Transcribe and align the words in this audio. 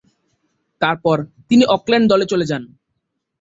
তারপর, 0.81 1.17
তিনি 1.49 1.63
অকল্যান্ড 1.75 2.05
দলে 2.09 2.25
চলে 2.25 2.45
যান। 2.45 2.63